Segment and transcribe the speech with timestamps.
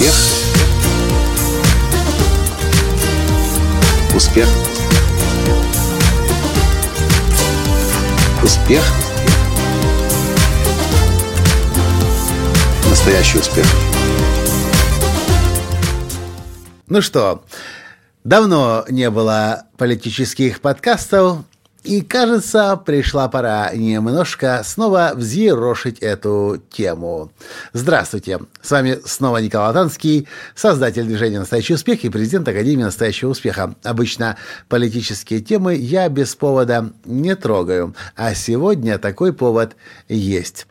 [0.00, 0.14] Успех.
[4.14, 4.48] Успех.
[8.42, 8.82] Успех.
[12.88, 13.66] Настоящий успех.
[16.86, 17.44] Ну что,
[18.24, 21.40] давно не было политических подкастов,
[21.82, 27.32] и, кажется, пришла пора немножко снова взъерошить эту тему.
[27.72, 33.74] Здравствуйте, с вами снова Николай Танский, создатель движения «Настоящий успех» и президент Академии «Настоящего успеха».
[33.82, 34.36] Обычно
[34.68, 39.76] политические темы я без повода не трогаю, а сегодня такой повод
[40.08, 40.66] есть.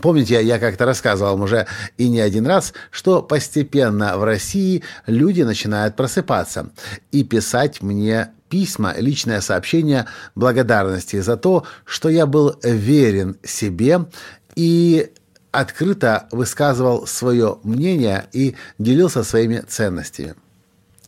[0.00, 1.66] Помните, я как-то рассказывал вам уже
[1.98, 6.70] и не один раз, что постепенно в России люди начинают просыпаться
[7.10, 14.06] и писать мне письма, личное сообщение благодарности за то, что я был верен себе
[14.54, 15.10] и
[15.50, 20.34] открыто высказывал свое мнение и делился своими ценностями.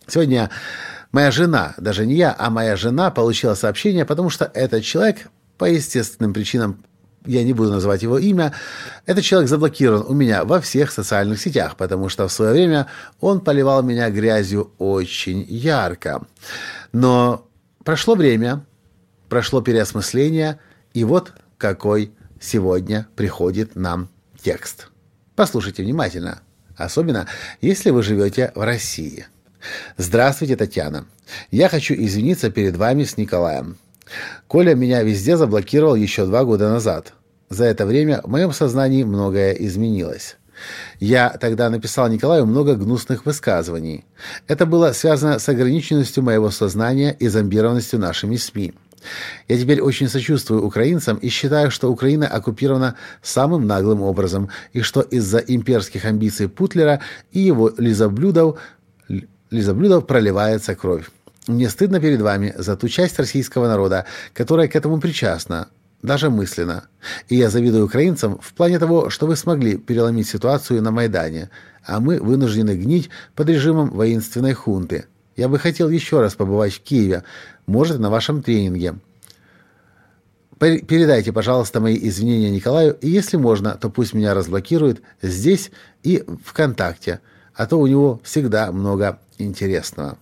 [0.08, 0.50] Сегодня
[1.12, 5.28] моя жена, даже не я, а моя жена получила сообщение, потому что этот человек
[5.58, 6.84] по естественным причинам
[7.26, 8.52] я не буду называть его имя,
[9.06, 12.88] этот человек заблокирован у меня во всех социальных сетях, потому что в свое время
[13.20, 16.26] он поливал меня грязью очень ярко.
[16.92, 17.46] Но
[17.84, 18.64] прошло время,
[19.28, 20.58] прошло переосмысление,
[20.94, 24.08] и вот какой сегодня приходит нам
[24.42, 24.88] текст.
[25.36, 26.42] Послушайте внимательно,
[26.76, 27.26] особенно
[27.60, 29.26] если вы живете в России.
[29.96, 31.06] Здравствуйте, Татьяна.
[31.50, 33.76] Я хочу извиниться перед вами с Николаем.
[34.48, 37.14] Коля меня везде заблокировал еще два года назад.
[37.48, 40.36] За это время в моем сознании многое изменилось.
[41.00, 44.04] Я тогда написал Николаю много гнусных высказываний.
[44.46, 48.74] Это было связано с ограниченностью моего сознания и зомбированностью нашими СМИ.
[49.48, 55.00] Я теперь очень сочувствую украинцам и считаю, что Украина оккупирована самым наглым образом, и что
[55.00, 57.00] из-за имперских амбиций Путлера
[57.32, 58.60] и его лизоблюдов,
[59.50, 61.10] лизоблюдов проливается кровь.
[61.48, 65.68] Мне стыдно перед вами за ту часть российского народа, которая к этому причастна,
[66.00, 66.84] даже мысленно.
[67.28, 71.50] И я завидую украинцам в плане того, что вы смогли переломить ситуацию на Майдане,
[71.84, 75.06] а мы вынуждены гнить под режимом воинственной хунты.
[75.36, 77.24] Я бы хотел еще раз побывать в Киеве,
[77.66, 78.94] может, на вашем тренинге.
[80.60, 85.72] Передайте, пожалуйста, мои извинения Николаю, и если можно, то пусть меня разблокирует здесь
[86.04, 87.18] и ВКонтакте,
[87.52, 90.18] а то у него всегда много интересного.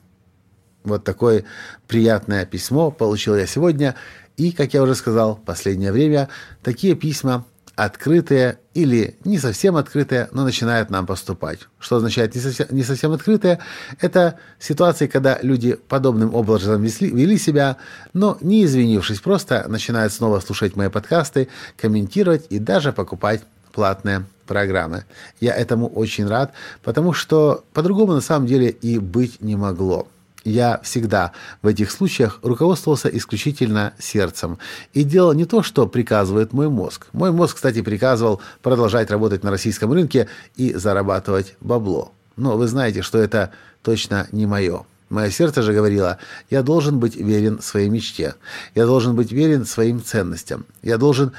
[0.84, 1.44] Вот такое
[1.86, 3.94] приятное письмо получил я сегодня.
[4.36, 6.28] И, как я уже сказал, в последнее время
[6.62, 7.44] такие письма
[7.76, 11.60] открытые или не совсем открытые, но начинают нам поступать.
[11.78, 13.58] Что означает не совсем, не совсем открытые?
[14.00, 17.78] Это ситуации, когда люди подобным образом вели, вели себя,
[18.12, 23.42] но не извинившись, просто начинают снова слушать мои подкасты, комментировать и даже покупать
[23.72, 25.04] платные программы.
[25.40, 26.52] Я этому очень рад,
[26.82, 30.06] потому что по-другому на самом деле и быть не могло.
[30.44, 34.58] Я всегда в этих случаях руководствовался исключительно сердцем
[34.94, 37.08] и делал не то, что приказывает мой мозг.
[37.12, 42.12] Мой мозг, кстати, приказывал продолжать работать на российском рынке и зарабатывать бабло.
[42.36, 43.50] Но вы знаете, что это
[43.82, 44.86] точно не мое.
[45.10, 46.18] Мое сердце же говорило,
[46.50, 48.36] я должен быть верен своей мечте,
[48.76, 51.32] я должен быть верен своим ценностям, я должен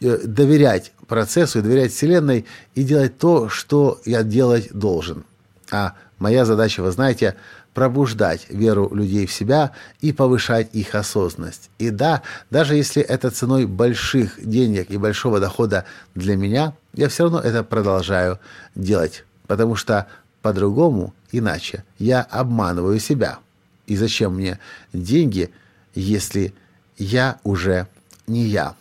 [0.00, 2.46] э, доверять процессу и доверять Вселенной
[2.76, 5.24] и делать то, что я делать должен.
[5.72, 7.34] А моя задача, вы знаете,
[7.74, 11.70] пробуждать веру людей в себя и повышать их осознанность.
[11.78, 15.84] И да, даже если это ценой больших денег и большого дохода
[16.14, 18.38] для меня, я все равно это продолжаю
[18.76, 20.06] делать, потому что
[20.40, 23.38] по-другому, иначе, я обманываю себя.
[23.86, 24.60] И зачем мне
[24.92, 25.50] деньги,
[25.94, 26.54] если
[26.96, 27.88] я уже
[28.26, 28.74] не я?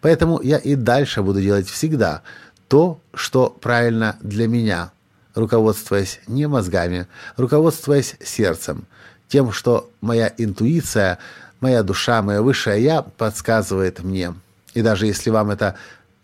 [0.00, 2.22] Поэтому я и дальше буду делать всегда
[2.68, 4.90] то, что правильно для меня–
[5.40, 7.06] руководствуясь не мозгами,
[7.36, 8.84] руководствуясь сердцем,
[9.28, 11.18] тем, что моя интуиция,
[11.60, 14.34] моя душа, мое высшее «я» подсказывает мне.
[14.74, 15.76] И даже если вам это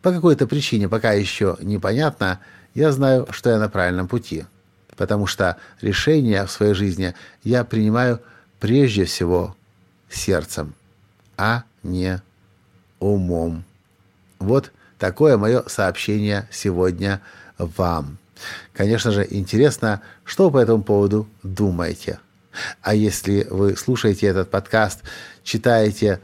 [0.02, 2.40] по какой-то причине пока еще непонятно,
[2.74, 4.44] я знаю, что я на правильном пути.
[4.96, 8.20] Потому что решения в своей жизни я принимаю
[8.60, 9.56] прежде всего
[10.10, 10.74] сердцем,
[11.36, 12.20] а не
[13.00, 13.64] умом.
[14.38, 17.20] Вот такое мое сообщение сегодня
[17.58, 18.18] вам.
[18.72, 22.20] Конечно же, интересно, что по этому поводу думаете.
[22.82, 25.02] А если вы слушаете этот подкаст,
[25.42, 26.20] читаете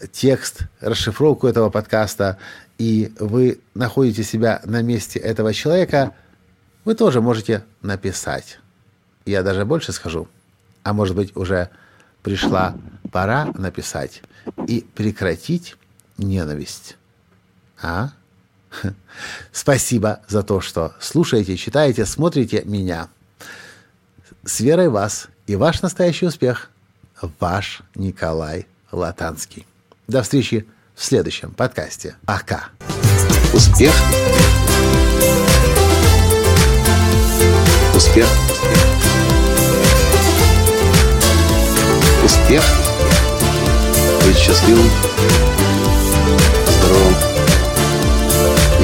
[0.00, 2.38] э, текст, расшифровку этого подкаста,
[2.78, 6.12] и вы находите себя на месте этого человека,
[6.84, 8.58] вы тоже можете написать.
[9.24, 10.28] Я даже больше скажу.
[10.82, 11.70] А может быть, уже
[12.22, 12.76] пришла
[13.10, 14.22] пора написать
[14.66, 15.76] и прекратить
[16.18, 16.96] ненависть.
[17.80, 18.10] А?
[19.52, 23.08] Спасибо за то, что слушаете, читаете, смотрите меня.
[24.44, 26.70] С верой вас и ваш настоящий успех.
[27.40, 29.66] Ваш Николай Латанский.
[30.06, 32.16] До встречи в следующем подкасте.
[32.26, 32.68] Пока.
[33.52, 33.94] Успех.
[37.94, 38.28] Успех.
[42.24, 42.64] Успех.
[44.26, 44.90] Быть счастливым,
[46.66, 47.23] здоровым